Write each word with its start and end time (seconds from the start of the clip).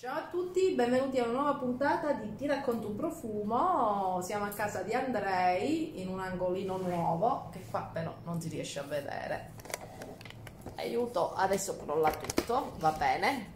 Ciao 0.00 0.16
a 0.16 0.28
tutti, 0.30 0.74
benvenuti 0.76 1.18
a 1.18 1.24
una 1.24 1.32
nuova 1.32 1.54
puntata 1.54 2.12
di 2.12 2.36
Ti 2.36 2.46
racconto 2.46 2.86
un 2.86 2.94
profumo. 2.94 4.20
Siamo 4.22 4.44
a 4.44 4.50
casa 4.50 4.82
di 4.82 4.94
Andrei 4.94 6.00
in 6.00 6.06
un 6.06 6.20
angolino 6.20 6.76
nuovo 6.76 7.48
che 7.50 7.64
qua 7.68 7.90
però 7.92 8.14
non 8.22 8.40
si 8.40 8.48
riesce 8.48 8.78
a 8.78 8.84
vedere. 8.84 9.54
Aiuto, 10.76 11.34
adesso 11.34 11.76
crolla 11.78 12.12
tutto, 12.12 12.74
va 12.78 12.92
bene. 12.92 13.54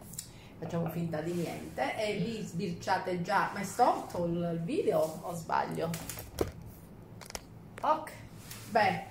Facciamo 0.59 0.89
finta 0.89 1.21
di 1.21 1.31
niente 1.31 1.95
e 1.97 2.15
lì 2.15 2.41
sbirciate 2.41 3.21
già. 3.21 3.51
Ma 3.53 3.61
è 3.61 3.63
storto 3.63 4.25
il 4.25 4.59
video 4.65 5.19
o 5.21 5.33
sbaglio? 5.33 5.89
Ok, 7.79 8.11
bene. 8.69 9.05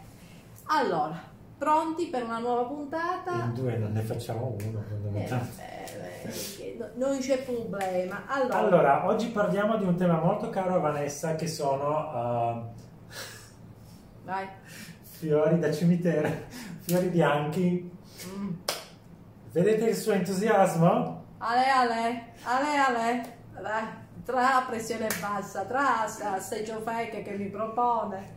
Allora, 0.65 1.32
pronti 1.63 2.07
per 2.07 2.25
una 2.25 2.39
nuova 2.39 2.65
puntata? 2.65 3.45
In 3.45 3.55
due 3.55 3.77
non 3.77 3.93
ne 3.93 4.03
facciamo 4.03 4.57
uno 4.61 4.83
Eh, 5.15 5.29
eh, 6.25 6.91
non 6.95 7.19
c'è 7.21 7.45
problema. 7.45 8.25
Allora, 8.27 8.57
Allora, 8.57 9.07
oggi 9.07 9.29
parliamo 9.29 9.77
di 9.77 9.85
un 9.85 9.97
tema 9.97 10.19
molto 10.19 10.51
caro 10.51 10.75
a 10.75 10.79
Vanessa 10.79 11.37
che 11.37 11.47
sono 11.47 12.73
vai. 14.25 14.45
uh, 14.45 14.49
fiori 15.03 15.61
da 15.61 15.73
cimitero, 15.73 16.29
fiori 16.81 17.07
bianchi. 17.07 17.91
Mm. 18.27 18.51
Vedete 19.53 19.85
il 19.85 19.95
suo 19.95 20.15
entusiasmo? 20.15 21.25
Ale, 21.39 21.71
ale, 21.71 22.25
ale, 22.43 22.77
ale, 22.77 23.37
dai, 23.61 23.85
tra 24.25 24.65
pressione 24.67 25.07
bassa, 25.21 25.63
tra 25.63 26.07
sta 26.09 26.41
fake 26.41 27.23
che 27.23 27.37
mi 27.37 27.51
propone, 27.51 28.35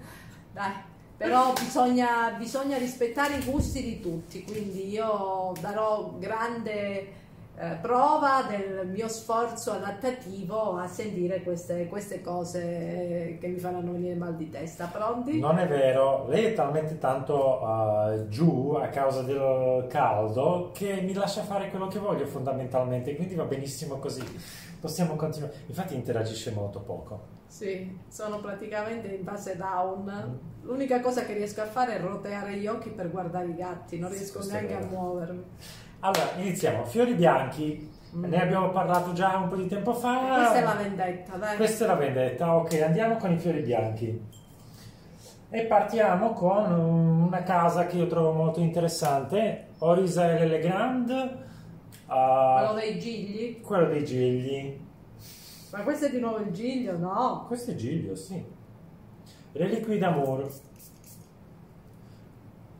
dai, 0.53 0.73
però 1.17 1.53
bisogna, 1.53 2.31
bisogna 2.37 2.77
rispettare 2.77 3.37
i 3.37 3.43
gusti 3.43 3.81
di 3.81 3.99
tutti, 4.01 4.43
quindi 4.43 4.89
io 4.89 5.53
darò 5.61 6.13
grande 6.19 7.23
eh, 7.57 7.77
prova 7.81 8.45
del 8.49 8.85
mio 8.85 9.07
sforzo 9.07 9.71
adattativo 9.71 10.75
a 10.75 10.87
sentire 10.87 11.41
queste, 11.41 11.87
queste 11.87 12.20
cose 12.20 13.37
che 13.40 13.48
mi 13.48 13.59
faranno 13.59 13.93
venire 13.93 14.15
mal 14.15 14.35
di 14.35 14.49
testa, 14.49 14.87
pronti? 14.87 15.40
Non 15.40 15.57
è 15.57 15.65
vero, 15.65 16.27
lei 16.27 16.45
è 16.45 16.53
talmente 16.53 16.98
tanto 16.98 17.62
uh, 17.63 18.27
giù 18.27 18.77
a 18.77 18.87
causa 18.90 19.21
del 19.21 19.85
caldo 19.87 20.71
che 20.73 20.99
mi 21.01 21.13
lascia 21.13 21.43
fare 21.43 21.70
quello 21.70 21.87
che 21.87 21.97
voglio 21.97 22.25
fondamentalmente, 22.25 23.15
quindi 23.15 23.35
va 23.35 23.45
benissimo 23.45 23.99
così. 23.99 24.23
Possiamo 24.79 25.15
continuare. 25.15 25.54
Infatti 25.68 25.95
interagisce 25.95 26.51
molto 26.51 26.79
poco. 26.79 27.34
Sì, 27.48 27.98
sono 28.09 28.40
praticamente 28.40 29.07
in 29.07 29.23
fase 29.23 29.55
down. 29.55 30.40
L'unica 30.62 30.99
cosa 30.99 31.23
che 31.26 31.34
riesco 31.34 31.62
a 31.62 31.65
fare 31.65 31.98
è 31.98 32.01
roteare 32.01 32.55
gli 32.57 32.68
occhi 32.68 32.90
per 32.90 33.09
guardare 33.12 33.48
i 33.48 33.55
gatti, 33.55 33.99
non 33.99 34.09
riesco 34.09 34.41
è 34.41 34.46
neanche 34.46 34.76
a 34.76 34.85
muovermi. 34.85 35.43
Allora, 35.99 36.31
iniziamo. 36.37 36.85
Fiori 36.85 37.13
bianchi, 37.13 37.93
Mm. 38.15 38.26
ne 38.26 38.41
abbiamo 38.41 38.70
parlato 38.70 39.12
già 39.12 39.35
un 39.37 39.49
po' 39.49 39.55
di 39.55 39.68
tempo 39.68 39.93
fa. 39.93 40.35
Questa 40.35 40.53
è 40.55 40.63
la 40.63 40.73
vendetta, 40.73 41.35
dai. 41.35 41.57
Questa 41.57 41.84
è 41.84 41.87
la 41.87 41.96
vendetta, 41.96 42.55
ok, 42.55 42.81
andiamo 42.81 43.18
con 43.18 43.31
i 43.34 43.37
fiori 43.37 43.59
bianchi. 43.62 44.21
E 45.49 45.62
partiamo 45.65 46.31
con 46.34 46.71
una 46.71 47.43
casa 47.43 47.85
che 47.87 47.98
io 47.98 48.07
trovo 48.07 48.31
molto 48.31 48.62
interessante, 48.62 49.68
Orisa 49.79 50.37
e 50.37 50.48
Legrand, 50.48 51.43
Quello 52.07 52.73
dei 52.73 52.99
gigli? 52.99 53.61
quello 53.61 53.87
dei 53.87 54.03
gigli. 54.03 54.79
Ma 55.71 55.81
questo 55.81 56.05
è 56.05 56.09
di 56.09 56.20
nuovo 56.20 56.37
il 56.39 56.51
giglio? 56.51 56.97
No. 56.97 57.45
Questo 57.47 57.71
è 57.71 57.75
Giglio, 57.75 58.15
sì. 58.15 58.41
Reliqui 59.51 59.97
d'amore. 59.97 60.49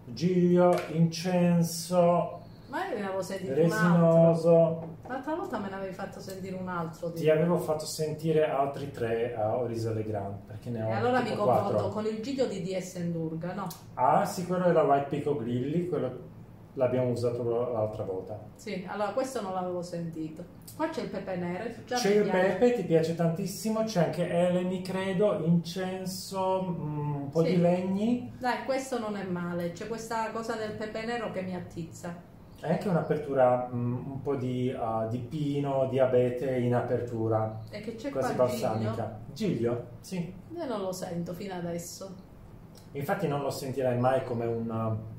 Giglio, 0.06 0.80
incenso, 0.92 2.44
Ma 2.70 2.88
io 2.88 2.98
ne 2.98 3.06
avevo 3.06 3.22
sentito 3.22 3.54
resinoso. 3.54 4.98
L'altra 5.08 5.36
volta 5.36 5.60
me 5.60 5.70
ne 5.70 5.76
avevi 5.76 5.94
fatto 5.94 6.20
sentire 6.20 6.56
un 6.56 6.68
altro. 6.68 7.12
Ti 7.12 7.30
avevo 7.30 7.58
fatto 7.58 7.86
sentire 7.86 8.50
altri 8.50 8.92
tre 8.92 9.36
a 9.36 9.58
Orisa 9.58 9.92
Legrand, 9.92 10.40
perché 10.46 10.70
ne 10.70 10.84
ho 10.84 10.88
E 10.88 10.94
allora 10.94 11.22
mi 11.22 11.36
confronto 11.36 11.90
con 11.90 12.06
il 12.06 12.22
giglio 12.22 12.46
di 12.46 12.62
DS 12.62 12.96
Endurga, 12.96 13.54
no? 13.54 13.68
Ah, 13.96 14.26
sì, 14.26 14.46
quello 14.46 14.66
era 14.66 14.84
White 14.84 15.08
Peacock 15.10 15.42
Lily, 15.42 15.88
quello 15.88 16.34
l'abbiamo 16.76 17.10
usato 17.12 17.72
l'altra 17.72 18.04
volta. 18.04 18.40
Sì, 18.56 18.86
allora 18.88 19.12
questo 19.12 19.42
non 19.42 19.54
l'avevo 19.54 19.82
sentito. 19.82 20.44
Qua 20.76 20.90
c'è 20.90 21.02
il 21.04 21.10
pepe 21.10 21.36
nero. 21.38 21.70
C'è 21.86 22.16
il 22.16 22.30
pepe, 22.30 22.74
ti 22.74 22.84
piace 22.84 23.16
tantissimo, 23.16 23.84
c'è 23.84 24.06
anche 24.06 24.30
Eleni, 24.30 24.82
credo, 24.82 25.44
incenso, 25.46 26.62
mm, 26.64 27.16
un 27.16 27.30
po' 27.30 27.44
Sì. 27.44 27.52
di 27.56 27.62
legni, 27.62 28.32
Dai, 28.38 28.64
questo 28.66 29.00
non 29.00 29.16
è 29.16 29.24
male. 29.24 29.72
C'è 29.72 29.88
questa 29.88 30.32
cosa 30.32 30.56
del 30.56 30.72
pepe 30.74 31.06
nero 31.06 31.32
che 31.32 31.42
mi 31.42 31.56
attizza. 31.56 32.34
e 32.62 32.72
anche 32.72 32.88
un'apertura, 32.88 33.70
mm, 33.72 33.94
un 34.12 34.22
po' 34.22 34.36
di, 34.36 34.74
ah, 34.76 35.06
di 35.10 35.20
pino, 35.20 35.88
di 35.90 36.00
abete 36.00 36.56
in 36.58 36.74
apertura, 36.74 37.62
E 37.70 37.80
che 37.82 37.96
c'è 37.96 38.10
quasi 38.10 38.34
qua 38.34 38.48
giglio? 38.48 38.60
balsamica. 38.70 39.20
Giglio? 39.34 39.86
Sì. 40.00 40.34
Io 40.56 40.66
non 40.66 40.82
lo 40.82 40.92
sento 40.92 41.34
fino 41.34 41.54
adesso. 41.54 42.10
Infatti 42.94 43.28
non 43.28 43.42
lo 43.42 43.50
sentirai 43.52 43.98
mai 44.00 44.24
come 44.24 44.46
un 44.46 44.70
uh, 44.70 45.15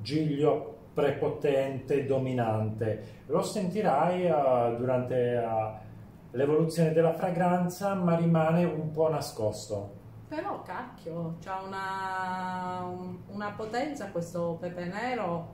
giglio 0.00 0.76
prepotente, 0.94 2.04
dominante. 2.06 3.22
Lo 3.26 3.42
sentirai 3.42 4.26
uh, 4.30 4.76
durante 4.76 5.36
uh, 5.44 6.36
l'evoluzione 6.36 6.92
della 6.92 7.12
fragranza, 7.12 7.94
ma 7.94 8.16
rimane 8.16 8.64
un 8.64 8.90
po' 8.90 9.08
nascosto. 9.08 9.98
Però 10.28 10.62
cacchio, 10.62 11.36
c'ha 11.40 11.60
una, 11.62 12.84
un- 12.86 13.18
una 13.28 13.50
potenza 13.52 14.10
questo 14.12 14.56
pepe 14.60 14.84
nero, 14.86 15.48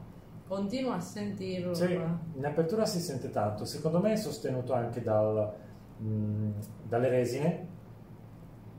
continuo 0.47 0.93
a 0.93 1.01
sentirlo. 1.01 1.75
Sì, 1.75 1.93
in 1.93 2.45
apertura 2.45 2.85
si 2.87 3.01
sente 3.01 3.31
tanto. 3.31 3.65
Secondo 3.65 4.01
me 4.01 4.13
è 4.13 4.17
sostenuto 4.17 4.73
anche 4.75 5.03
dal, 5.03 5.53
mm, 6.03 6.51
dalle 6.83 7.09
resine 7.09 7.69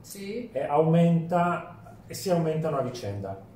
Sì, 0.01 0.50
e 0.51 0.63
aumenta 0.63 1.97
e 2.07 2.13
si 2.13 2.29
aumentano 2.29 2.78
a 2.78 2.81
vicenda. 2.81 3.47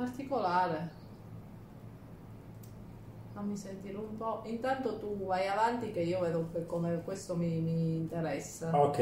Particolare. 0.00 0.90
Fammi 3.34 3.56
sentire 3.56 3.96
un 3.96 4.16
po'. 4.16 4.42
Intanto 4.44 4.98
tu 4.98 5.26
vai 5.26 5.46
avanti 5.46 5.92
che 5.92 6.00
io 6.00 6.20
vedo 6.20 6.50
come 6.66 7.02
questo 7.02 7.36
mi, 7.36 7.60
mi 7.60 7.96
interessa. 7.96 8.70
Ok, 8.78 8.98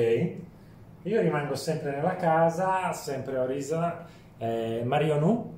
io 1.02 1.20
rimango 1.20 1.54
sempre 1.54 1.92
nella 1.92 2.16
casa, 2.16 2.92
sempre 2.92 3.38
Orisa, 3.38 4.06
eh, 4.38 4.82
Mario 4.84 5.18
Nu, 5.20 5.54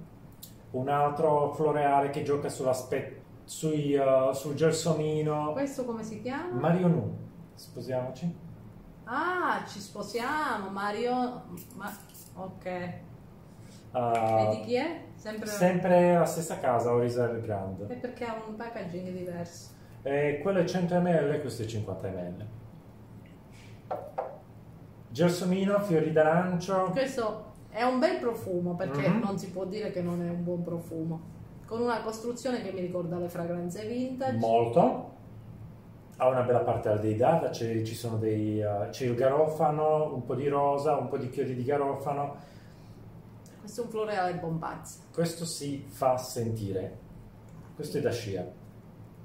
un 0.72 0.88
altro 0.88 1.52
floreale 1.54 2.10
che 2.10 2.22
gioca 2.22 2.48
sull'aspe- 2.48 3.18
sui, 3.44 3.96
uh, 3.96 4.32
sul 4.32 4.54
gelsomino. 4.54 5.52
Questo 5.52 5.84
come 5.84 6.04
si 6.04 6.20
chiama? 6.20 6.60
Mario 6.60 6.86
Nu, 6.86 7.16
sposiamoci. 7.54 8.32
ah, 9.04 9.64
ci 9.66 9.80
sposiamo, 9.80 10.68
Mario. 10.70 11.42
Ma, 11.76 11.90
ok. 12.34 12.92
Uh, 13.92 13.98
E 13.98 14.48
di 14.56 14.60
chi 14.62 14.74
è? 14.74 15.00
Sempre... 15.14 15.46
sempre 15.48 16.14
la 16.14 16.24
stessa 16.24 16.58
casa, 16.58 16.92
Orisa 16.92 17.28
il 17.30 17.40
Grand. 17.40 17.86
È 17.88 17.94
perché 17.96 18.24
ha 18.24 18.36
un 18.46 18.54
packaging 18.56 19.10
diverso. 19.10 19.70
Eh, 20.02 20.38
quello 20.42 20.60
è 20.60 20.64
100 20.64 20.98
ml, 21.00 21.40
questo 21.40 21.62
è 21.62 21.66
50 21.66 22.08
ml. 22.08 22.46
Gelsomino, 25.10 25.80
fiori 25.80 26.12
d'arancio. 26.12 26.90
Questo 26.92 27.44
è 27.70 27.82
un 27.82 27.98
bel 27.98 28.18
profumo 28.18 28.74
perché 28.76 29.08
Mhm. 29.08 29.20
non 29.20 29.38
si 29.38 29.50
può 29.50 29.64
dire 29.64 29.90
che 29.90 30.02
non 30.02 30.22
è 30.22 30.28
un 30.30 30.44
buon 30.44 30.62
profumo. 30.62 31.20
Con 31.66 31.80
una 31.80 32.00
costruzione 32.02 32.62
che 32.62 32.72
mi 32.72 32.80
ricorda 32.80 33.18
le 33.18 33.28
fragranze 33.28 33.86
vintage. 33.86 34.38
Molto. 34.38 35.08
Ha 36.16 36.28
una 36.28 36.42
bella 36.42 36.60
parte 36.60 36.88
aldeidata, 36.90 37.48
c'è, 37.48 37.82
ci 37.82 37.94
sono 37.94 38.16
dei, 38.18 38.60
uh, 38.60 38.90
c'è 38.90 39.06
il 39.06 39.14
garofano, 39.14 40.14
un 40.14 40.24
po' 40.24 40.34
di 40.34 40.48
rosa, 40.48 40.96
un 40.96 41.08
po' 41.08 41.16
di 41.16 41.28
chiodi 41.30 41.54
di 41.54 41.64
garofano. 41.64 42.36
Questo 43.60 43.82
è 43.82 43.84
un 43.84 43.90
floreale 43.90 44.34
bombazzo. 44.34 44.98
Questo 45.12 45.44
si 45.44 45.84
fa 45.88 46.16
sentire. 46.16 46.98
Questo 47.74 47.98
è 47.98 48.00
da 48.00 48.10
scia. 48.10 48.44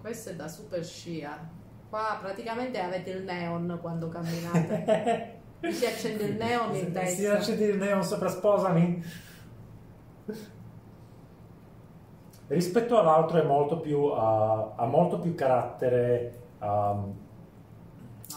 Questo 0.02 0.30
è 0.30 0.36
da 0.36 0.48
super 0.48 0.84
scia. 0.86 1.50
Qua 1.90 2.18
praticamente 2.22 2.80
avete 2.80 3.12
il 3.12 3.24
neon 3.24 3.78
quando 3.82 4.10
camminate. 4.10 5.40
Mi 5.62 5.72
si 5.74 5.86
accende 5.86 6.24
il 6.26 6.36
neon 6.36 6.76
in 6.76 6.86
Si 6.86 6.92
testa. 6.92 7.34
accende 7.38 7.66
il 7.66 7.78
neon 7.78 8.04
sopra 8.04 8.30
sposami. 8.30 9.04
Rispetto 12.48 13.00
all'altro 13.00 13.40
è 13.42 13.44
molto 13.44 13.80
più, 13.80 14.00
uh, 14.00 14.14
ha 14.76 14.86
molto 14.86 15.20
più 15.20 15.34
carattere, 15.34 16.42
um, 16.60 17.14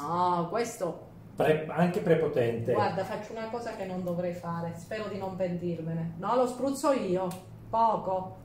No, 0.00 0.46
questo. 0.48 1.07
Pre- 1.44 1.66
anche 1.68 2.00
prepotente. 2.00 2.72
Guarda, 2.72 3.04
faccio 3.04 3.32
una 3.32 3.48
cosa 3.48 3.76
che 3.76 3.84
non 3.84 4.02
dovrei 4.02 4.34
fare. 4.34 4.74
Spero 4.76 5.08
di 5.08 5.18
non 5.18 5.36
pentirmene. 5.36 6.14
No, 6.18 6.34
lo 6.34 6.46
spruzzo 6.48 6.92
io. 6.92 7.28
Poco. 7.70 8.36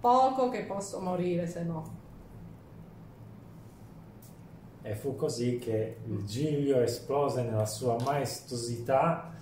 Poco 0.00 0.48
che 0.48 0.64
posso 0.64 1.00
morire 1.00 1.48
se 1.48 1.64
no. 1.64 1.94
E 4.82 4.94
fu 4.94 5.16
così 5.16 5.58
che 5.58 5.98
il 6.04 6.24
Giglio 6.24 6.80
esplose 6.80 7.42
nella 7.42 7.66
sua 7.66 7.96
maestosità. 8.04 9.32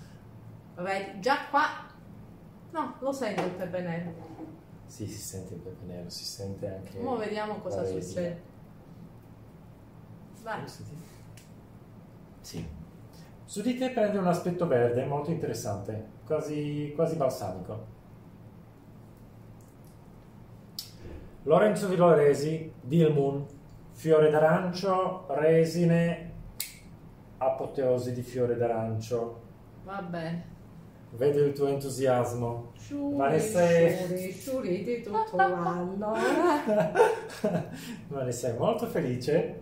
Vabbè, 0.73 1.19
già 1.19 1.47
qua. 1.51 1.67
No, 2.71 2.95
lo 2.99 3.11
sento 3.11 3.43
il 3.43 3.51
pepe 3.51 3.81
nero. 3.81 4.13
Sì, 4.87 5.05
si 5.05 5.19
sente 5.19 5.53
il 5.53 5.59
pepe 5.59 5.85
nero, 5.85 6.09
si 6.09 6.25
sente 6.25 6.67
anche... 6.67 6.97
Ora 6.99 7.19
vediamo 7.19 7.59
cosa 7.59 7.85
succede. 7.85 8.41
Vai. 10.41 10.63
Sì. 12.41 12.83
Su 13.45 13.61
di 13.61 13.77
te 13.77 13.91
prende 13.91 14.17
un 14.17 14.27
aspetto 14.27 14.67
verde 14.67 15.05
molto 15.05 15.29
interessante, 15.31 16.03
quasi, 16.25 16.91
quasi 16.95 17.15
balsamico. 17.15 17.93
Lorenzo 21.43 21.87
Villoresi, 21.87 22.71
Dilmun, 22.81 23.45
fiore 23.91 24.31
d'arancio, 24.31 25.25
resine, 25.29 26.31
apoteosi 27.37 28.13
di 28.13 28.23
fiore 28.23 28.55
d'arancio. 28.55 29.41
Va 29.83 30.01
bene. 30.01 30.53
Vedo 31.11 31.43
il 31.43 31.53
tuo 31.53 31.67
entusiasmo. 31.67 32.71
Sciuri, 32.77 33.15
Vanessa 33.15 33.61
è- 33.61 33.95
sciuri, 34.07 34.31
sciuri 34.31 34.83
di 34.83 35.01
tutto 35.03 35.37
l'anno. 35.37 36.13
Ma 38.07 38.23
ne 38.23 38.31
sei 38.31 38.57
molto 38.57 38.87
felice? 38.87 39.61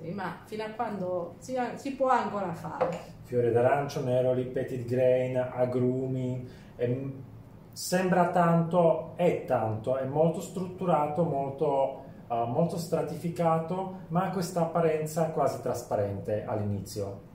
Sì, 0.00 0.10
ma 0.12 0.42
fino 0.44 0.62
a 0.64 0.70
quando 0.70 1.34
si, 1.38 1.56
si 1.74 1.94
può 1.94 2.08
ancora 2.08 2.52
fare. 2.52 3.16
Fiore 3.24 3.50
d'arancio, 3.50 4.02
neroli, 4.02 4.44
petit 4.44 4.84
grain, 4.86 5.36
agrumi. 5.36 6.48
e- 6.76 7.12
sembra 7.72 8.30
tanto, 8.30 9.12
è 9.16 9.44
tanto, 9.44 9.96
è 9.96 10.04
molto 10.04 10.40
strutturato, 10.40 11.22
molto, 11.22 12.02
eh, 12.28 12.44
molto 12.48 12.76
stratificato, 12.76 14.06
ma 14.08 14.24
ha 14.24 14.30
questa 14.30 14.62
apparenza 14.62 15.30
quasi 15.30 15.60
trasparente 15.62 16.42
all'inizio. 16.44 17.27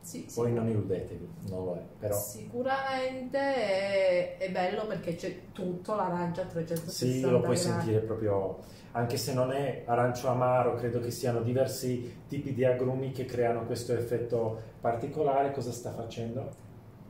Sì, 0.00 0.26
sì. 0.28 0.34
Poi 0.34 0.52
non 0.52 0.66
illudetevi, 0.68 1.28
non 1.48 1.64
lo 1.64 1.74
è, 1.76 1.82
però. 1.98 2.16
Sicuramente 2.16 3.38
è, 3.38 4.38
è 4.38 4.50
bello 4.50 4.86
perché 4.86 5.14
c'è 5.14 5.52
tutto 5.52 5.94
l'arancia 5.94 6.42
a 6.42 6.46
360 6.46 6.90
Sì, 6.90 7.20
lo 7.20 7.40
puoi 7.40 7.56
gradi. 7.56 7.58
sentire 7.58 8.00
proprio, 8.00 8.58
anche 8.92 9.16
se 9.16 9.34
non 9.34 9.52
è 9.52 9.84
arancio 9.86 10.28
amaro, 10.28 10.74
credo 10.74 11.00
che 11.00 11.10
siano 11.10 11.42
diversi 11.42 12.22
tipi 12.26 12.54
di 12.54 12.64
agrumi 12.64 13.12
che 13.12 13.24
creano 13.26 13.64
questo 13.66 13.92
effetto 13.92 14.60
particolare. 14.80 15.52
Cosa 15.52 15.70
sta 15.70 15.92
facendo? 15.92 16.48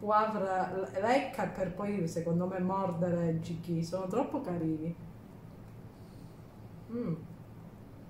Poivre, 0.01 0.89
lecca 1.01 1.47
per 1.47 1.75
poi 1.75 2.09
secondo 2.09 2.47
me 2.47 2.59
mordere 2.59 3.29
il 3.29 3.41
gicchi, 3.41 3.85
sono 3.85 4.07
troppo 4.09 4.41
carini. 4.41 4.95
Mm, 6.93 7.15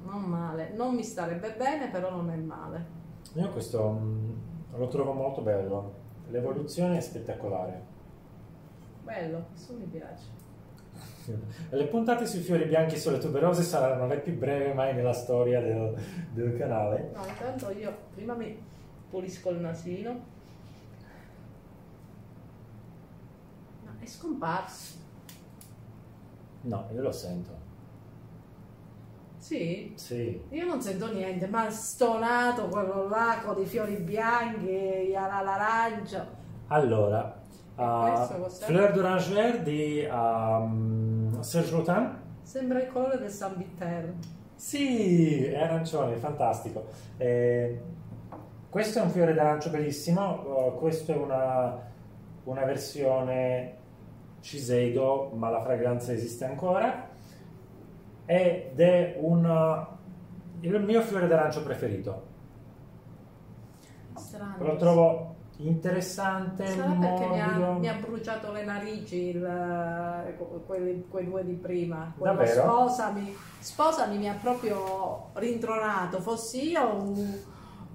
non 0.05 0.23
male, 0.23 0.73
non 0.75 0.95
mi 0.95 1.03
starebbe 1.03 1.53
bene, 1.57 1.91
però 1.91 2.11
non 2.11 2.31
è 2.31 2.37
male. 2.37 2.99
Io 3.35 3.49
questo 3.51 3.91
mm, 3.91 4.33
lo 4.77 4.89
trovo 4.89 5.13
molto 5.13 5.41
bello, 5.43 5.93
l'evoluzione 6.29 6.99
è 6.99 7.01
spettacolare. 7.01 7.83
Bello, 9.03 9.47
questo 9.51 9.75
mi 9.75 9.87
piace. 9.87 10.39
Le 11.71 11.87
puntate 11.87 12.27
sui 12.27 12.41
fiori 12.41 12.65
bianchi 12.65 12.97
sulle 12.97 13.19
tuberose 13.19 13.63
saranno 13.63 14.07
le 14.07 14.19
più 14.19 14.37
brevi 14.37 14.73
mai 14.73 14.95
nella 14.95 15.13
storia 15.13 15.61
del, 15.61 15.95
del 16.33 16.57
canale. 16.57 17.11
No, 17.15 17.25
intanto 17.27 17.71
io 17.71 17.97
prima 18.15 18.35
mi 18.35 18.59
pulisco 19.09 19.51
il 19.51 19.61
nasino. 19.61 20.11
No, 23.85 23.91
è 23.99 24.07
scomparso. 24.07 24.99
No, 26.63 26.89
io 26.93 27.03
lo 27.03 27.13
sento. 27.13 27.69
Sì? 29.41 29.93
Sì, 29.97 30.39
Io 30.51 30.67
non 30.67 30.81
sento 30.83 31.11
niente, 31.13 31.47
ma 31.47 31.67
è 31.67 31.71
stonato 31.71 32.69
quello 32.69 33.09
là 33.09 33.41
con 33.45 33.61
i 33.61 33.65
fiori 33.65 33.97
bianchi, 33.97 35.11
la- 35.13 35.41
l'arancio. 35.43 36.27
allora, 36.69 37.41
uh? 37.77 38.49
Fleur 38.49 38.93
d'Oranger 38.93 39.63
di 39.63 40.07
um, 40.11 41.41
Serge 41.41 41.73
Lutin. 41.73 42.19
Sembra 42.43 42.81
il 42.83 42.89
colore 42.93 43.19
del 43.19 43.31
San 43.31 43.55
Bitter. 43.57 44.13
Sì, 44.55 45.45
è 45.45 45.59
arancione, 45.59 46.17
fantastico. 46.17 46.87
Eh, 47.17 47.81
questo 48.69 48.99
è 48.99 49.03
un 49.03 49.11
fiore 49.11 49.33
d'arancio 49.33 49.71
bellissimo, 49.71 50.69
uh, 50.69 50.79
questo 50.79 51.13
è 51.13 51.17
una, 51.17 51.81
una 52.45 52.65
versione 52.65 53.79
Shiseido, 54.41 55.31
ma 55.35 55.49
la 55.51 55.61
fragranza 55.63 56.13
esiste 56.13 56.45
ancora, 56.45 57.09
ed 58.31 58.79
è 58.79 59.17
un, 59.19 59.87
il 60.61 60.81
mio 60.85 61.03
fiore 61.03 61.27
d'arancio 61.27 61.65
preferito. 61.65 62.23
Strano. 64.15 64.55
Lo 64.65 64.77
trovo 64.77 65.35
interessante, 65.57 66.65
Sarà 66.69 66.93
perché 66.93 67.27
mi 67.27 67.41
ha, 67.41 67.57
mi 67.73 67.89
ha 67.89 67.95
bruciato 67.95 68.53
le 68.53 68.65
narici 68.65 69.31
il- 69.31 70.35
quelli- 70.65 71.07
quei 71.09 71.25
due 71.25 71.45
di 71.45 71.55
prima. 71.55 72.13
Quello 72.17 72.35
Davvero? 72.37 72.63
Sposami, 72.63 73.37
sposami 73.59 74.19
mi 74.19 74.29
ha 74.29 74.39
proprio 74.41 75.31
rintronato. 75.35 76.21
Fossi 76.21 76.71
io 76.71 76.87
un, 77.03 77.39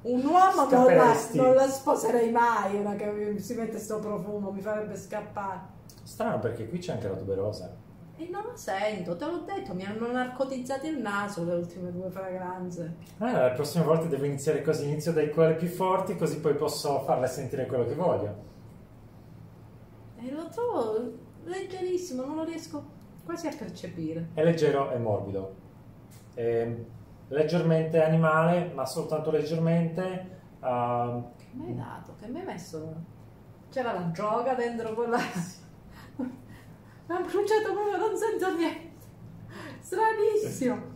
un 0.02 0.26
uomo 0.26 0.34
non 0.34 0.44
la, 0.44 0.68
Scapperesti. 0.68 1.38
non 1.38 1.54
la 1.56 1.68
sposerei 1.68 2.30
mai, 2.30 2.76
una 2.76 2.96
che 2.96 3.06
mi- 3.10 3.40
si 3.40 3.54
mette 3.56 3.80
sto 3.80 4.00
profumo, 4.00 4.52
mi 4.52 4.60
farebbe 4.60 4.98
scappare. 4.98 5.60
Strano 6.04 6.40
perché 6.40 6.68
qui 6.68 6.80
c'è 6.80 6.92
anche 6.92 7.08
la 7.08 7.16
tuberosa. 7.16 7.84
E 8.18 8.30
non 8.32 8.46
la 8.46 8.56
sento, 8.56 9.18
te 9.18 9.26
l'ho 9.26 9.40
detto, 9.40 9.74
mi 9.74 9.84
hanno 9.86 10.10
narcotizzato 10.10 10.88
il 10.88 11.00
naso 11.00 11.44
le 11.44 11.56
ultime 11.56 11.92
due 11.92 12.10
fragranze. 12.10 12.96
Ah, 13.18 13.32
la 13.42 13.52
prossima 13.52 13.84
volta 13.84 14.06
devo 14.06 14.24
iniziare 14.24 14.62
così, 14.62 14.86
inizio 14.88 15.12
dai 15.12 15.30
quelli 15.30 15.56
più 15.56 15.68
forti 15.68 16.16
così 16.16 16.40
poi 16.40 16.56
posso 16.56 17.02
farle 17.02 17.28
sentire 17.28 17.66
quello 17.66 17.86
che 17.86 17.94
voglio. 17.94 18.36
E 20.18 20.32
lo 20.32 20.48
trovo 20.48 21.12
leggerissimo, 21.44 22.24
non 22.24 22.38
lo 22.38 22.44
riesco 22.46 22.84
quasi 23.26 23.48
a 23.48 23.56
percepire. 23.58 24.30
È 24.34 24.44
leggero 24.44 24.92
e 24.92 24.98
morbido. 24.98 25.54
È 26.34 26.74
leggermente 27.28 28.02
animale, 28.02 28.72
ma 28.74 28.86
soltanto 28.86 29.30
leggermente. 29.30 30.30
ah, 30.62 31.22
Che 31.38 31.46
mi 31.52 31.66
hai 31.68 31.76
dato? 31.76 32.16
Che 32.18 32.28
mi 32.30 32.40
hai 32.40 32.46
messo? 32.46 32.94
C'era 33.70 33.92
la 33.92 34.02
droga 34.04 34.54
dentro 34.54 34.94
quella. 34.94 35.18
Mi 37.08 37.16
ha 37.16 37.20
bruciato 37.20 37.74
proprio, 37.74 37.98
non 37.98 38.18
sento 38.18 38.56
niente. 38.56 38.94
Stranissimo. 39.80 40.94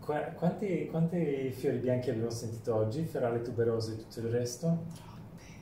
qua- 0.00 0.20
quanti, 0.34 0.86
quanti 0.88 1.50
fiori 1.50 1.78
bianchi 1.78 2.10
abbiamo 2.10 2.30
sentito 2.30 2.74
oggi? 2.74 3.04
Fra 3.04 3.28
le 3.28 3.42
tuberose 3.42 3.92
e 3.92 3.96
tutto 3.96 4.20
il 4.20 4.28
resto? 4.32 4.66
Troppi. 4.94 5.52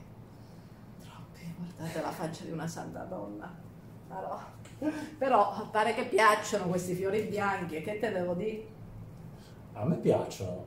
Troppi. 0.99 1.55
Guardate 1.57 2.01
la 2.01 2.11
faccia 2.11 2.43
di 2.45 2.51
una 2.51 2.67
santa 2.67 3.03
donna. 3.03 3.53
No. 4.07 4.53
Però 5.17 5.69
pare 5.71 5.93
che 5.93 6.05
piacciono 6.05 6.67
questi 6.67 6.93
fiori 6.93 7.23
bianchi. 7.23 7.81
Che 7.81 7.99
te 7.99 8.11
devo 8.11 8.33
dire? 8.33 8.67
A 9.73 9.83
me 9.85 9.97
piacciono. 9.97 10.65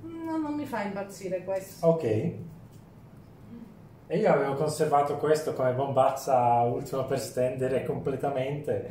No, 0.00 0.36
non 0.38 0.54
mi 0.54 0.66
fa 0.66 0.82
impazzire 0.82 1.44
questo. 1.44 1.86
Ok. 1.86 2.32
E 4.06 4.18
io 4.18 4.32
avevo 4.32 4.54
conservato 4.54 5.16
questo 5.16 5.54
come 5.54 5.72
bombazza 5.72 6.60
ultima 6.62 7.04
per 7.04 7.18
stendere 7.18 7.84
completamente. 7.84 8.90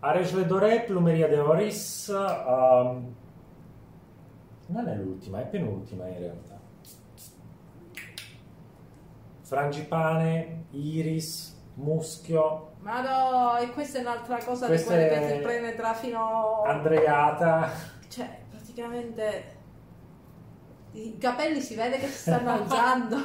Arège 0.00 0.36
Le 0.36 0.46
Doré, 0.46 0.82
Plumeria 0.82 1.26
de 1.26 1.38
Oris. 1.38 2.06
um, 2.08 3.14
non 4.66 4.86
è 4.88 4.94
l'ultima, 4.94 5.40
è 5.40 5.46
penultima 5.46 6.06
in 6.06 6.18
realtà. 6.18 6.56
Frangipane, 9.40 10.66
Iris, 10.72 11.56
Muschio, 11.74 12.72
Ma 12.80 13.00
no, 13.00 13.56
e 13.56 13.70
questa 13.70 13.98
è 13.98 14.00
un'altra 14.02 14.38
cosa 14.44 14.68
di 14.68 14.82
quelle 14.82 15.10
è- 15.10 15.26
che 15.28 15.38
ti 15.38 15.42
penetra 15.44 15.94
fino... 15.94 16.62
Andreata. 16.64 17.70
Cioè, 18.08 18.28
praticamente 18.50 19.56
i 20.92 21.18
capelli 21.18 21.60
si 21.60 21.74
vede 21.74 21.98
che 21.98 22.06
si 22.06 22.18
stanno 22.18 22.50
alzando. 22.50 23.16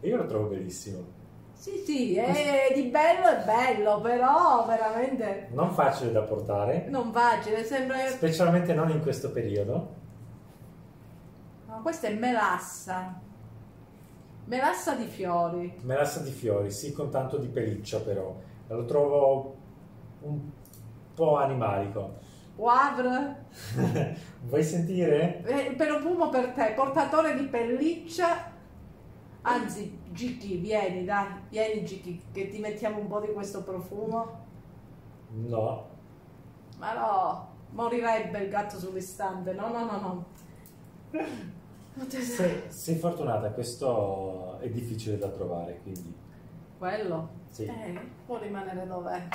E 0.00 0.08
io 0.08 0.16
lo 0.16 0.26
trovo 0.26 0.48
bellissimo. 0.48 1.14
Sì, 1.54 1.82
sì, 1.84 2.16
è 2.16 2.70
di 2.74 2.82
bello 2.84 3.28
è 3.28 3.42
bello, 3.44 4.00
però 4.00 4.64
veramente 4.66 5.48
Non 5.52 5.72
facile 5.72 6.12
da 6.12 6.22
portare, 6.22 6.86
non 6.88 7.10
facile, 7.12 7.64
sembra... 7.64 8.06
specialmente 8.08 8.74
non 8.74 8.90
in 8.90 9.00
questo 9.00 9.32
periodo. 9.32 9.94
No, 11.66 11.80
questa 11.82 12.08
è 12.08 12.14
melassa. 12.14 13.18
Melassa 14.44 14.94
di 14.94 15.06
fiori. 15.06 15.76
Melassa 15.80 16.20
di 16.20 16.30
fiori, 16.30 16.70
sì, 16.70 16.92
con 16.92 17.10
tanto 17.10 17.38
di 17.38 17.48
pelliccia 17.48 18.00
però. 18.00 18.36
Lo 18.68 18.84
trovo 18.84 19.56
un 20.20 20.40
po' 21.14 21.36
animalico. 21.36 22.18
Poivre. 22.56 23.44
Vuoi 24.48 24.64
sentire? 24.64 25.42
Eh, 25.44 25.74
profumo 25.74 26.30
per 26.30 26.52
te, 26.52 26.72
portatore 26.74 27.36
di 27.36 27.44
pelliccia. 27.46 28.50
Anzi, 29.42 29.98
Giki, 30.10 30.56
vieni, 30.56 31.04
dai, 31.04 31.26
vieni 31.50 31.84
Giki, 31.84 32.20
che 32.32 32.48
ti 32.48 32.58
mettiamo 32.58 32.98
un 32.98 33.06
po' 33.06 33.20
di 33.20 33.32
questo 33.32 33.62
profumo. 33.62 34.44
No. 35.28 35.86
Ma 36.78 36.94
no, 36.94 37.48
morirebbe 37.70 38.38
il 38.40 38.48
gatto 38.48 38.78
sull'istante. 38.78 39.52
No, 39.52 39.68
no, 39.68 39.84
no, 39.84 40.00
no. 40.00 40.24
Sei, 42.08 42.64
sei 42.68 42.96
fortunata, 42.96 43.50
questo 43.52 44.58
è 44.60 44.68
difficile 44.68 45.16
da 45.16 45.28
trovare, 45.28 45.80
quindi 45.82 46.14
Quello? 46.78 47.28
sì. 47.48 47.64
Eh, 47.64 47.98
può 48.26 48.38
rimanere 48.38 48.86
dov'è. 48.86 49.28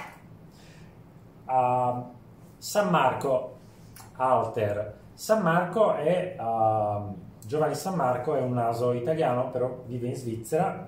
Ah, 1.45 2.07
San 2.61 2.89
Marco, 2.91 3.57
Alter. 4.17 4.99
San 5.15 5.41
Marco 5.41 5.95
è, 5.95 6.35
uh, 6.39 7.17
Giovanni 7.43 7.73
San 7.73 7.95
Marco 7.95 8.35
è 8.35 8.41
un 8.41 8.53
naso 8.53 8.93
italiano, 8.93 9.49
però 9.49 9.81
vive 9.87 10.09
in 10.09 10.15
Svizzera. 10.15 10.87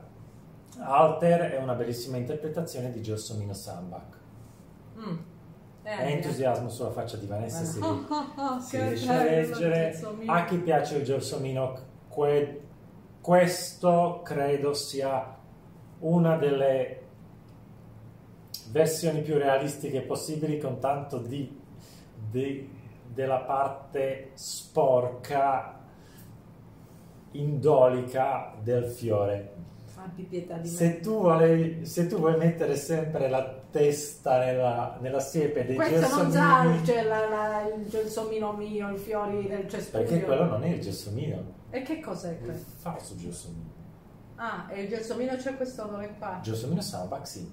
Alter 0.77 1.49
è 1.49 1.57
una 1.57 1.73
bellissima 1.73 2.17
interpretazione 2.17 2.91
di 2.91 3.01
Gelsomino 3.01 3.53
Sambach. 3.53 4.17
Mm. 4.99 5.17
Eh, 5.81 5.97
È 5.97 6.11
entusiasmo 6.11 6.69
sulla 6.69 6.91
faccia 6.91 7.17
di 7.17 7.25
Vanessa, 7.25 7.63
si, 7.63 7.79
Oh, 7.81 8.59
si 8.59 8.77
riesce 8.77 9.11
a 9.11 9.23
leggere. 9.23 9.99
A 10.27 10.45
chi 10.45 10.57
piace 10.59 10.97
il 10.97 11.03
Gelsomino, 11.03 11.75
que- 12.07 12.61
questo 13.19 14.21
credo 14.23 14.75
sia 14.75 15.37
una 16.01 16.37
delle 16.37 17.01
versioni 18.69 19.21
più 19.21 19.37
realistiche 19.37 20.01
possibili 20.01 20.59
con 20.59 20.79
tanto 20.79 21.17
di, 21.17 21.61
di- 22.33 22.67
della 23.13 23.39
parte 23.41 24.31
sporca 24.33 25.79
indolica 27.31 28.53
del 28.61 28.85
fiore 28.85 29.51
se 30.63 30.99
tu, 30.99 31.19
vuole- 31.21 31.85
se 31.85 32.07
tu 32.07 32.17
vuoi 32.17 32.35
mettere 32.37 32.75
sempre 32.75 33.29
la 33.29 33.61
testa 33.71 34.37
nella, 34.39 34.97
nella 34.99 35.19
siepe 35.21 35.65
dei 35.65 35.75
Questo 35.75 35.99
non 36.17 36.29
sa 36.31 36.63
gelsomini 36.63 36.85
cioè, 36.85 37.03
la- 37.03 37.29
la- 37.29 37.67
il 37.73 37.87
gelsomino 37.87 38.51
mio, 38.53 38.89
i 38.89 38.97
fiori 38.97 39.47
del 39.47 39.69
cespuglio. 39.69 40.03
perché 40.03 40.25
quello 40.25 40.45
non 40.45 40.63
è 40.63 40.69
il 40.69 40.81
gelsomino 40.81 41.43
E 41.69 41.81
che 41.83 41.99
cos'è 42.01 42.29
è 42.29 42.31
il 42.33 42.43
questo? 42.43 42.71
falso 42.77 43.15
gelsomino 43.15 43.71
Ah, 44.35 44.67
e 44.71 44.81
il 44.81 44.89
gelsomino 44.89 45.35
c'è 45.37 45.55
questo 45.55 45.83
odore 45.85 46.15
qua. 46.17 46.35
il 46.37 46.41
gelsomino 46.41 46.81
Sambac 46.81 47.25
sì 47.27 47.49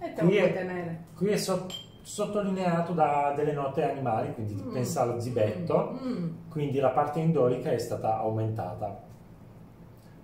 E 0.00 0.12
te 0.12 0.22
lo 0.22 0.26
Qui 0.28 0.36
è- 0.38 0.40
puoi 0.40 0.52
tenere. 0.52 1.04
qui 1.14 1.28
è 1.28 1.36
so- 1.36 1.66
sottolineato 2.06 2.92
da 2.92 3.32
delle 3.34 3.52
note 3.52 3.82
animali 3.90 4.32
quindi 4.32 4.54
Mm. 4.54 4.72
pensa 4.72 5.02
allo 5.02 5.18
zibetto 5.18 5.98
Mm, 6.00 6.28
quindi 6.48 6.78
la 6.78 6.90
parte 6.90 7.18
indolica 7.18 7.70
è 7.72 7.78
stata 7.78 8.18
aumentata 8.18 9.02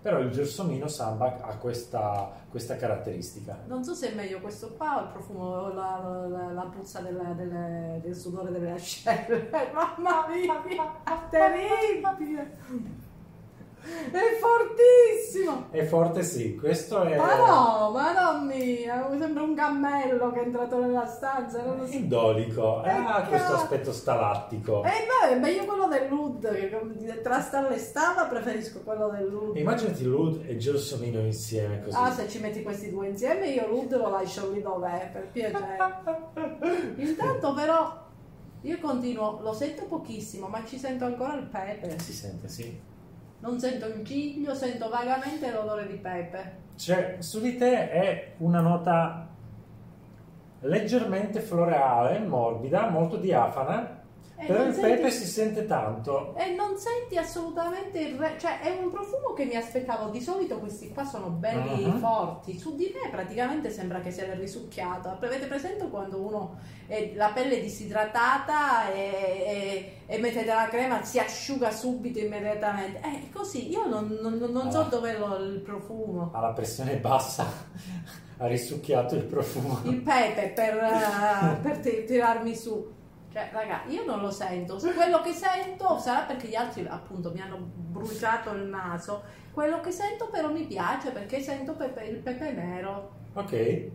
però 0.00 0.20
il 0.20 0.30
gelsomino 0.30 0.86
Sambac 0.86 1.40
ha 1.42 1.56
questa, 1.58 2.30
questa 2.50 2.76
caratteristica 2.76 3.58
Non 3.66 3.82
so 3.82 3.94
se 3.94 4.12
è 4.12 4.14
meglio 4.14 4.38
questo 4.40 4.74
qua 4.76 4.98
o 4.98 5.00
il 5.02 5.08
profumo, 5.12 5.44
o 5.44 5.72
la, 5.72 6.26
la, 6.28 6.52
la 6.52 6.62
puzza 6.62 7.00
delle- 7.00 7.34
delle- 7.36 8.00
del 8.02 8.14
sudore 8.16 8.50
delle 8.50 8.72
ascelle. 8.72 9.48
Mamma 9.72 10.26
mia, 10.28 10.60
terribile! 11.30 12.56
È 14.12 14.38
fortissimo! 14.38 15.68
è 15.70 15.82
forte 15.84 16.22
sì 16.22 16.54
questo 16.54 17.02
è 17.02 17.16
Ma 17.16 17.36
no, 17.36 17.90
madonna 17.90 18.42
mia, 18.42 19.08
sembra 19.18 19.42
un 19.42 19.54
cammello 19.54 20.30
che 20.32 20.40
è 20.40 20.44
entrato 20.44 20.78
nella 20.78 21.06
stanza. 21.06 21.62
Non 21.62 21.78
lo 21.78 21.86
so. 21.86 21.92
indolico 21.94 22.82
Eh, 22.84 22.90
ha 22.90 23.24
questo 23.26 23.48
cazzo. 23.52 23.62
aspetto 23.62 23.92
stalattico 23.92 24.84
E 24.84 24.90
beh, 24.90 25.30
è 25.30 25.38
meglio 25.38 25.64
quello 25.64 25.88
dell'Ud, 25.88 26.52
che 26.54 26.70
come- 26.70 27.20
tra 27.22 27.40
stalle 27.40 27.74
e 27.74 27.78
stalla 27.78 28.26
preferisco 28.26 28.80
quello 28.82 29.08
dell'Ud. 29.08 29.56
Immaginati 29.56 30.04
Lud 30.04 30.42
e 30.46 30.56
Gelsomino 30.56 31.20
insieme 31.20 31.82
così. 31.82 31.96
Ah, 31.98 32.10
se 32.10 32.28
ci 32.28 32.38
metti 32.40 32.62
questi 32.62 32.90
due 32.90 33.08
insieme 33.08 33.48
io 33.48 33.66
Lud 33.68 33.96
lo 33.96 34.10
lascio 34.10 34.50
lì 34.50 34.60
dov'è, 34.60 35.08
per 35.12 35.28
piacere. 35.30 35.76
Intanto 36.96 37.54
però 37.54 38.00
io 38.62 38.78
continuo, 38.78 39.40
lo 39.40 39.52
sento 39.52 39.84
pochissimo, 39.86 40.46
ma 40.48 40.62
ci 40.64 40.78
sento 40.78 41.04
ancora 41.04 41.34
il 41.34 41.46
pepe. 41.46 41.98
Si 41.98 42.12
sente, 42.12 42.48
sì. 42.48 42.90
Non 43.42 43.58
sento 43.58 43.86
il 43.86 44.04
giglio, 44.04 44.54
sento 44.54 44.88
vagamente 44.88 45.50
l'odore 45.50 45.88
di 45.88 45.96
pepe. 45.96 46.58
Cioè, 46.76 47.16
su 47.18 47.40
di 47.40 47.56
te 47.56 47.90
è 47.90 48.34
una 48.38 48.60
nota 48.60 49.26
leggermente 50.60 51.40
floreale, 51.40 52.20
morbida, 52.20 52.88
molto 52.88 53.16
diafana, 53.16 54.01
però 54.34 54.58
non 54.58 54.68
il 54.68 54.74
senti- 54.74 54.90
pepe 54.96 55.10
si 55.10 55.26
sente 55.26 55.66
tanto. 55.66 56.34
E 56.36 56.54
non 56.54 56.76
senti 56.76 57.16
assolutamente 57.16 58.00
il 58.00 58.18
re... 58.18 58.36
cioè 58.38 58.60
è 58.60 58.70
un 58.82 58.90
profumo 58.90 59.32
che 59.34 59.44
mi 59.44 59.54
aspettavo, 59.56 60.10
di 60.10 60.20
solito 60.20 60.58
questi 60.58 60.92
qua 60.92 61.04
sono 61.04 61.28
belli 61.28 61.84
Mhm. 61.84 61.98
forti, 61.98 62.58
su 62.58 62.74
di 62.74 62.92
me 62.92 63.08
praticamente 63.10 63.70
sembra 63.70 64.00
che 64.00 64.10
sia 64.10 64.32
risucchiato, 64.34 65.08
avete 65.10 65.46
presente 65.46 65.88
quando 65.88 66.20
uno 66.20 66.58
è 66.88 67.12
la 67.14 67.30
pelle 67.32 67.60
disidratata 67.60 68.92
e, 68.92 68.98
e, 68.98 69.92
e 70.06 70.18
mettete 70.18 70.46
la 70.46 70.68
crema 70.68 71.02
si 71.04 71.18
asciuga 71.18 71.70
subito 71.70 72.18
immediatamente, 72.18 73.00
è 73.00 73.20
così, 73.32 73.70
io 73.70 73.86
non, 73.86 74.18
non- 74.20 74.38
non 74.50 74.70
so 74.70 74.80
Ah. 74.80 74.84
dove 74.84 75.16
lo, 75.16 75.36
il 75.36 75.60
profumo. 75.60 76.30
Ha 76.34 76.40
la 76.40 76.52
pressione 76.52 76.96
bassa, 76.96 77.46
ha 78.38 78.46
risucchiato 78.46 79.14
il 79.14 79.24
profumo. 79.24 79.80
Il 79.84 80.00
pepe 80.02 80.48
per, 80.54 80.76
eh, 80.76 81.56
per 81.62 81.78
ti- 81.78 82.04
tirarmi 82.04 82.54
su. 82.56 83.00
Cioè, 83.32 83.48
raga, 83.52 83.82
io 83.88 84.04
non 84.04 84.20
lo 84.20 84.30
sento. 84.30 84.76
Quello 84.76 85.20
che 85.22 85.32
sento 85.32 85.98
sarà 85.98 86.24
perché 86.26 86.48
gli 86.48 86.54
altri 86.54 86.86
appunto 86.86 87.32
mi 87.32 87.40
hanno 87.40 87.56
bruciato 87.58 88.50
il 88.52 88.64
naso. 88.64 89.22
Quello 89.52 89.80
che 89.80 89.90
sento 89.90 90.28
però 90.28 90.50
mi 90.52 90.64
piace 90.66 91.10
perché 91.12 91.40
sento 91.40 91.74
pepe- 91.74 92.04
il 92.04 92.18
pepe 92.18 92.52
nero. 92.52 93.14
Ok, 93.34 93.90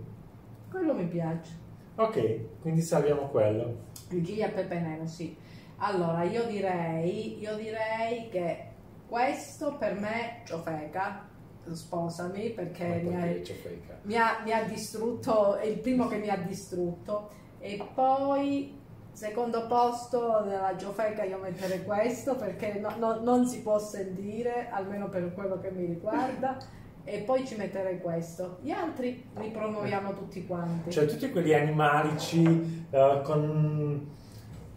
Quello 0.70 0.94
mi 0.94 1.06
piace. 1.08 1.52
ok, 1.96 2.60
quindi 2.62 2.82
salviamo 2.82 3.28
quello. 3.30 3.86
Il 4.10 4.24
Giglia 4.24 4.50
pepe 4.50 4.80
nero, 4.80 5.06
sì. 5.06 5.36
Allora, 5.78 6.24
io 6.24 6.44
direi, 6.46 7.40
io 7.40 7.56
direi 7.56 8.30
che 8.30 8.66
questo 9.08 9.78
per 9.78 9.94
me, 10.00 10.42
ciofeca, 10.46 11.28
sposami 11.72 12.50
perché 12.52 12.86
mi 13.04 13.10
perché 13.12 13.42
c'è 13.42 13.54
fake? 13.54 14.00
mi 14.04 14.16
ha, 14.18 14.40
mi 14.44 14.52
ha 14.52 14.64
distrutto, 14.64 15.56
è 15.58 15.66
il 15.66 15.80
primo 15.80 16.08
che 16.08 16.18
mi 16.18 16.30
ha 16.30 16.38
distrutto. 16.38 17.30
E 17.60 17.86
poi, 17.94 18.76
secondo 19.18 19.66
posto 19.66 20.44
della 20.46 20.76
Giofeca, 20.76 21.24
io 21.24 21.40
metterei 21.40 21.84
questo 21.84 22.36
perché 22.36 22.74
no- 22.80 22.94
no- 23.00 23.20
non 23.24 23.48
si 23.48 23.64
può 23.64 23.80
sentire, 23.80 24.68
almeno 24.70 25.10
per 25.10 25.34
quello 25.34 25.60
che 25.60 25.72
mi 25.72 25.86
riguarda. 25.86 26.56
E 27.04 27.22
poi 27.22 27.44
ci 27.48 27.56
metterei 27.56 28.00
questo. 28.00 28.58
Gli 28.62 28.70
altri 28.70 29.28
li 29.40 29.50
promuoviamo 29.50 30.14
tutti 30.14 30.46
quanti. 30.46 30.92
Cioè 30.92 31.08
tutti 31.08 31.32
quegli 31.32 31.54
animalici 31.54 32.86
eh, 32.92 33.22
con, 33.24 34.08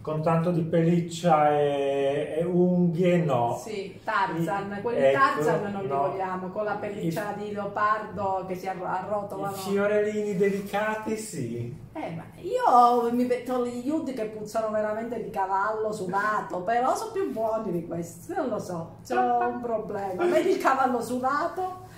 con 0.01 0.23
tanto 0.23 0.51
di 0.51 0.63
pelliccia 0.63 1.51
e, 1.59 2.37
e 2.39 2.45
unghie, 2.45 3.19
no. 3.19 3.61
Sì, 3.63 4.01
Tarzan, 4.03 4.77
I- 4.79 4.81
quelli 4.81 5.05
ecco, 5.05 5.19
Tarzan 5.19 5.73
non 5.73 5.83
li 5.83 5.89
no. 5.89 6.09
vogliamo, 6.09 6.49
con 6.49 6.65
la 6.65 6.75
pelliccia 6.75 7.35
di 7.37 7.53
leopardo 7.53 8.45
che 8.47 8.55
si 8.55 8.67
arro- 8.67 9.29
I 9.53 9.55
fiorellini 9.55 10.37
delicati, 10.37 11.17
sì. 11.17 11.77
Eh, 11.93 12.11
ma 12.15 12.25
io 12.41 13.13
mi 13.13 13.25
metto 13.25 13.67
gli 13.67 13.87
iudi 13.87 14.13
che 14.15 14.27
puzzano 14.27 14.71
veramente 14.71 15.23
di 15.23 15.31
cavallo 15.31 15.93
sudato, 15.93 16.63
però 16.63 16.97
sono 16.97 17.13
più 17.13 17.31
buoni 17.31 17.71
di 17.73 17.87
questi, 17.87 18.33
non 18.33 18.49
lo 18.49 18.59
so, 18.59 18.97
c'è 19.05 19.17
un 19.17 19.61
problema. 19.61 20.25
Meglio 20.25 20.51
il 20.51 20.59
cavallo 20.59 21.03
sudato 21.03 21.89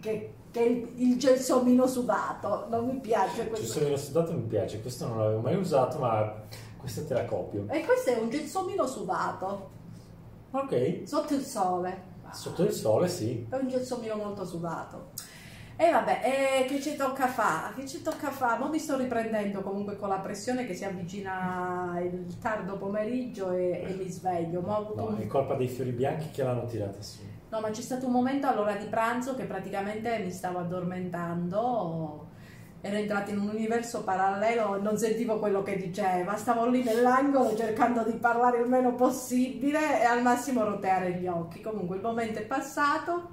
che, 0.00 0.32
che 0.50 0.60
il, 0.60 0.88
il 0.96 1.18
gelsomino 1.18 1.86
sudato, 1.86 2.66
non 2.70 2.86
mi 2.86 3.00
piace 3.00 3.48
questo. 3.48 3.80
sono 3.80 3.96
sudato 3.96 4.32
mi 4.32 4.42
piace, 4.42 4.80
questo 4.80 5.06
non 5.08 5.18
l'avevo 5.18 5.40
mai 5.40 5.56
usato, 5.56 5.98
ma 5.98 6.32
questo 6.82 7.06
te 7.06 7.14
la 7.14 7.24
copio. 7.24 7.64
E 7.70 7.84
questo 7.84 8.10
è 8.10 8.18
un 8.18 8.28
gelsomino 8.28 8.86
sudato, 8.86 9.70
Ok, 10.50 11.02
sotto 11.04 11.32
il 11.34 11.40
sole. 11.42 12.10
sotto 12.32 12.62
il 12.64 12.72
sole, 12.72 13.08
sì. 13.08 13.46
È 13.48 13.54
un 13.56 13.68
gelsomino 13.68 14.16
molto 14.16 14.44
sudato. 14.44 15.12
E 15.76 15.90
vabbè, 15.90 16.20
e 16.22 16.64
che 16.66 16.80
ci 16.82 16.94
tocca 16.96 17.26
fare? 17.26 17.74
Che 17.74 17.88
ci 17.88 18.02
tocca 18.02 18.30
fare? 18.30 18.58
Ma 18.60 18.68
mi 18.68 18.78
sto 18.78 18.96
riprendendo 18.98 19.62
comunque 19.62 19.96
con 19.96 20.10
la 20.10 20.18
pressione 20.18 20.66
che 20.66 20.74
si 20.74 20.84
avvicina 20.84 21.98
il 22.02 22.38
tardo 22.38 22.76
pomeriggio 22.76 23.50
e, 23.50 23.82
e 23.88 23.94
mi 23.94 24.08
sveglio. 24.10 24.60
Ma 24.60 24.78
ho 24.78 24.82
avuto 24.82 25.00
No, 25.00 25.06
un- 25.08 25.20
è 25.20 25.26
colpa 25.26 25.54
dei 25.54 25.68
fiori 25.68 25.90
bianchi 25.92 26.30
che 26.30 26.42
l'hanno 26.44 26.66
tirata 26.66 27.00
su. 27.00 27.20
No, 27.48 27.60
ma 27.60 27.70
c'è 27.70 27.80
stato 27.80 28.06
un 28.06 28.12
momento 28.12 28.46
all'ora 28.46 28.74
di 28.76 28.84
pranzo 28.86 29.34
che 29.34 29.44
praticamente 29.44 30.18
mi 30.18 30.30
stavo 30.30 30.58
addormentando. 30.60 32.26
Ero 32.84 32.96
entrata 32.96 33.30
in 33.30 33.38
un 33.38 33.48
universo 33.48 34.02
parallelo 34.02 34.74
e 34.74 34.80
non 34.80 34.98
sentivo 34.98 35.38
quello 35.38 35.62
che 35.62 35.76
diceva. 35.76 36.36
Stavo 36.36 36.66
lì 36.66 36.82
nell'angolo 36.82 37.56
cercando 37.56 38.02
di 38.02 38.14
parlare 38.14 38.58
il 38.58 38.68
meno 38.68 38.96
possibile 38.96 40.00
e 40.00 40.04
al 40.04 40.20
massimo 40.20 40.64
roteare 40.64 41.12
gli 41.12 41.28
occhi. 41.28 41.60
Comunque 41.60 41.94
il 41.94 42.02
momento 42.02 42.40
è 42.40 42.42
passato. 42.42 43.30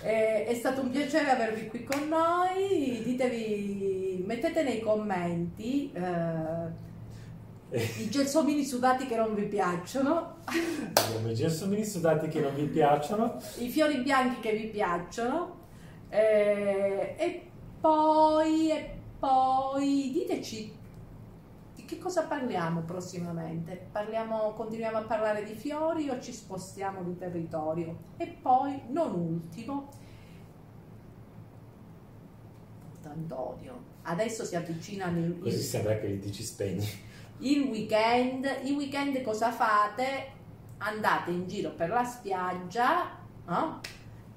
Eh, 0.00 0.44
è 0.44 0.54
stato 0.54 0.82
un 0.82 0.90
piacere 0.90 1.28
avervi 1.28 1.66
qui 1.66 1.82
con 1.82 2.06
noi. 2.06 3.02
Ditevi, 3.02 4.22
mettete 4.24 4.62
nei 4.62 4.78
commenti 4.78 5.90
eh, 5.92 6.82
i 7.98 8.08
gelsomini 8.08 8.64
sudati 8.64 9.06
che 9.06 9.16
non 9.16 9.34
vi 9.34 9.46
piacciono. 9.46 10.36
Abbiamo 10.44 11.30
i 11.30 11.34
gelsomini 11.34 11.84
sudati 11.84 12.28
che 12.28 12.38
non 12.38 12.54
vi 12.54 12.66
piacciono. 12.66 13.38
i 13.58 13.68
fiori 13.68 14.02
bianchi 14.02 14.40
che 14.40 14.52
vi 14.52 14.68
piacciono 14.68 15.62
eh, 16.10 17.16
e 17.18 17.42
poi 17.84 18.70
e 18.70 18.96
poi 19.18 20.10
diteci 20.10 20.74
di 21.74 21.84
che 21.84 21.98
cosa 21.98 22.22
parliamo 22.22 22.80
prossimamente 22.80 23.88
parliamo, 23.92 24.54
continuiamo 24.54 24.96
a 24.96 25.02
parlare 25.02 25.44
di 25.44 25.52
fiori 25.52 26.08
o 26.08 26.18
ci 26.18 26.32
spostiamo 26.32 27.02
di 27.02 27.14
territorio 27.18 27.94
e 28.16 28.26
poi 28.40 28.80
non 28.88 29.12
ultimo 29.12 29.90
Antonio 33.02 33.82
adesso 34.04 34.46
si 34.46 34.56
avvicinano 34.56 35.18
i, 35.18 35.38
Così 35.38 35.60
sembra 35.60 35.98
che 35.98 36.06
li 36.06 36.18
ti 36.20 36.32
ci 36.32 36.42
spegni. 36.42 36.86
il 37.40 37.68
weekend, 37.68 38.48
il 38.62 38.72
weekend 38.72 39.20
cosa 39.20 39.52
fate? 39.52 40.32
Andate 40.78 41.32
in 41.32 41.46
giro 41.46 41.72
per 41.72 41.90
la 41.90 42.04
spiaggia, 42.04 43.18
no? 43.44 43.80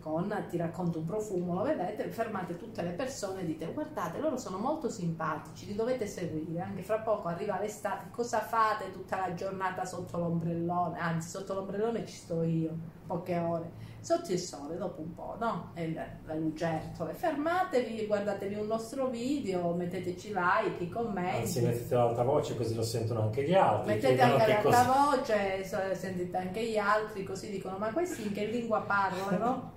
Con 0.08 0.46
ti 0.50 0.58
racconto 0.58 1.00
un 1.00 1.06
profumo, 1.06 1.54
lo 1.54 1.64
vedete, 1.64 2.10
fermate 2.10 2.56
tutte 2.56 2.82
le 2.82 2.92
persone 2.92 3.42
e 3.42 3.46
dite 3.46 3.72
guardate, 3.74 4.20
loro 4.20 4.38
sono 4.38 4.58
molto 4.58 4.90
simpatici, 4.90 5.66
li 5.66 5.76
dovete 5.76 6.08
seguire, 6.08 6.62
anche 6.62 6.82
fra 6.82 7.00
poco 7.00 7.28
arriva 7.28 7.60
l'estate, 7.60 8.10
cosa 8.12 8.40
fate 8.40 8.92
tutta 8.92 9.18
la 9.18 9.34
giornata 9.34 9.84
sotto 9.84 10.18
l'ombrellone? 10.18 10.98
Anzi, 10.98 11.30
sotto 11.30 11.54
l'ombrellone 11.54 12.06
ci 12.06 12.16
sto 12.16 12.42
io, 12.44 12.72
poche 13.06 13.38
ore. 13.38 13.86
Sotto 14.00 14.32
il 14.32 14.40
sole, 14.40 14.78
dopo 14.78 15.02
un 15.02 15.14
po', 15.14 15.36
no? 15.38 15.72
E 15.74 15.88
le 15.90 16.40
lucertole. 16.40 17.14
Fermatevi, 17.14 18.06
guardatevi 18.06 18.56
un 18.56 18.68
nostro 18.68 19.08
video, 19.08 19.74
metteteci 19.74 20.30
like, 20.34 20.84
i 20.84 20.90
commenti. 20.90 21.40
Anzi, 21.40 21.62
mettete 21.62 21.96
l'alta 21.96 22.24
voce 22.24 22.56
così 22.56 22.74
lo 22.74 22.84
sentono 22.84 23.24
anche 23.24 23.44
gli 23.44 23.54
altri. 23.54 23.96
Mettete 23.96 24.22
anche 24.22 24.62
l'alta 24.64 25.12
voce, 25.12 25.64
sentite 25.96 26.38
anche 26.38 26.64
gli 26.64 26.78
altri, 26.78 27.26
così 27.26 27.50
dicono, 27.50 27.78
ma 27.78 27.92
questi 27.92 28.28
in 28.28 28.32
che 28.32 28.46
lingua 28.46 28.82
parlano? 28.82 29.76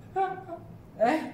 Eh? 0.97 1.33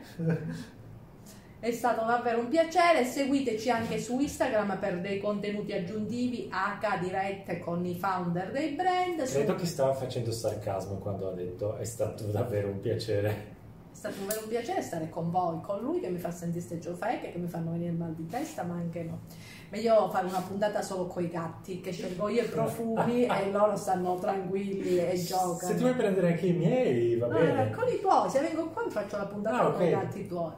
È 1.59 1.71
stato 1.71 2.05
davvero 2.05 2.39
un 2.39 2.49
piacere, 2.49 3.03
seguiteci 3.03 3.71
anche 3.71 3.99
su 3.99 4.19
Instagram 4.19 4.77
per 4.77 5.01
dei 5.01 5.19
contenuti 5.19 5.73
aggiuntivi 5.73 6.49
H 6.51 6.99
dirette 7.01 7.59
con 7.59 7.83
i 7.83 7.95
founder 7.95 8.51
dei 8.51 8.73
brand. 8.73 9.23
Credo 9.23 9.53
su... 9.53 9.57
che 9.57 9.65
stava 9.65 9.93
facendo 9.93 10.31
sarcasmo 10.31 10.97
quando 10.97 11.29
ha 11.29 11.33
detto 11.33 11.75
è 11.77 11.83
stato 11.83 12.25
davvero 12.25 12.69
un 12.69 12.79
piacere. 12.79 13.55
È 13.91 13.95
stato 13.95 14.21
un 14.21 14.27
vero 14.27 14.41
piacere 14.47 14.83
stare 14.83 15.09
con 15.09 15.31
voi, 15.31 15.59
con 15.61 15.79
lui 15.79 15.99
che 15.99 16.09
mi 16.09 16.19
fa 16.19 16.29
sentire 16.29 16.63
queste 16.63 16.77
giofeche 16.77 17.31
che 17.31 17.39
mi 17.39 17.47
fanno 17.47 17.71
venire 17.71 17.91
mal 17.91 18.13
di 18.13 18.27
testa, 18.27 18.61
ma 18.61 18.75
anche 18.75 19.01
no. 19.01 19.21
Meglio 19.69 20.09
fare 20.09 20.27
una 20.27 20.39
puntata 20.39 20.81
solo 20.81 21.07
con 21.07 21.23
i 21.23 21.29
gatti, 21.29 21.81
che 21.81 21.91
scelgo 21.91 22.29
io 22.29 22.43
i 22.43 22.47
profumi 22.47 23.25
e 23.27 23.51
loro 23.51 23.75
stanno 23.75 24.17
tranquilli 24.17 24.97
e 24.97 25.15
giocano. 25.21 25.57
Se 25.57 25.75
tu 25.75 25.81
vuoi 25.81 25.95
prendere 25.95 26.31
anche 26.31 26.47
i 26.47 26.53
miei, 26.53 27.17
va 27.17 27.27
no, 27.27 27.37
bene. 27.37 27.69
Con 27.71 27.87
i 27.87 27.99
tuoi, 27.99 28.29
se 28.29 28.39
vengo 28.39 28.67
qua 28.67 28.83
mi 28.85 28.91
faccio 28.91 29.17
la 29.17 29.25
puntata 29.25 29.59
ah, 29.59 29.67
okay. 29.67 29.77
con 29.77 29.85
i 29.87 29.89
gatti 29.89 30.27
tuoi. 30.27 30.51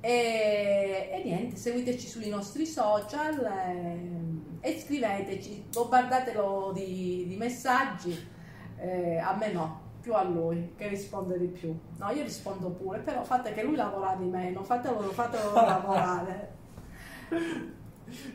E, 0.00 1.10
e, 1.12 1.22
niente, 1.24 1.56
seguiteci 1.56 2.06
sui 2.06 2.28
nostri 2.28 2.66
social 2.66 3.44
e, 3.44 4.68
e 4.68 4.80
scriveteci, 4.80 5.66
bombardatelo 5.72 6.72
di, 6.74 7.26
di 7.28 7.36
messaggi. 7.36 8.36
Eh, 8.80 9.18
a 9.18 9.36
me 9.36 9.52
no, 9.52 9.80
più 10.00 10.14
a 10.14 10.22
lui 10.22 10.72
che 10.76 10.88
risponde 10.88 11.38
di 11.38 11.46
più. 11.46 11.76
No, 11.96 12.10
io 12.10 12.22
rispondo 12.22 12.70
pure, 12.70 13.00
però 13.00 13.22
fate 13.24 13.52
che 13.52 13.62
lui 13.62 13.76
lavora 13.76 14.14
di 14.16 14.24
meno, 14.24 14.62
fatelo, 14.62 15.00
fatelo 15.10 15.52
lavorare. 15.54 16.56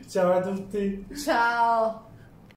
Ciao 0.06 0.32
a 0.32 0.40
tutti. 0.40 1.06
Ciao. 1.14 2.12